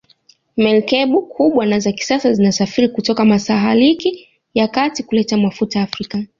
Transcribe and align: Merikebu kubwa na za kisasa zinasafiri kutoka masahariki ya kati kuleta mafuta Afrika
Merikebu 0.57 1.21
kubwa 1.21 1.65
na 1.65 1.79
za 1.79 1.91
kisasa 1.91 2.33
zinasafiri 2.33 2.89
kutoka 2.89 3.25
masahariki 3.25 4.27
ya 4.53 4.67
kati 4.67 5.03
kuleta 5.03 5.37
mafuta 5.37 5.81
Afrika 5.81 6.23